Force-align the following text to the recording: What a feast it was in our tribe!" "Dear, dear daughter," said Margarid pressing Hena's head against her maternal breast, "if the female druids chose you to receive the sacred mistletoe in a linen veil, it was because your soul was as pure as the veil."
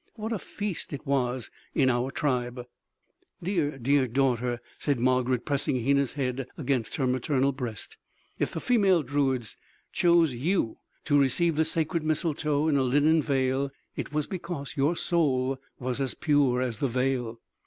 What 0.15 0.33
a 0.33 0.39
feast 0.39 0.93
it 0.93 1.05
was 1.05 1.51
in 1.75 1.87
our 1.91 2.09
tribe!" 2.09 2.65
"Dear, 3.43 3.77
dear 3.77 4.07
daughter," 4.07 4.59
said 4.79 4.97
Margarid 4.99 5.45
pressing 5.45 5.75
Hena's 5.85 6.13
head 6.13 6.47
against 6.57 6.95
her 6.95 7.05
maternal 7.05 7.51
breast, 7.51 7.97
"if 8.39 8.51
the 8.51 8.59
female 8.61 9.03
druids 9.03 9.57
chose 9.91 10.33
you 10.33 10.79
to 11.05 11.19
receive 11.19 11.55
the 11.55 11.65
sacred 11.65 12.01
mistletoe 12.01 12.67
in 12.67 12.77
a 12.77 12.81
linen 12.83 13.21
veil, 13.21 13.69
it 13.95 14.11
was 14.11 14.25
because 14.25 14.75
your 14.75 14.95
soul 14.95 15.59
was 15.77 16.01
as 16.01 16.15
pure 16.15 16.63
as 16.63 16.79
the 16.79 16.87
veil." 16.87 17.39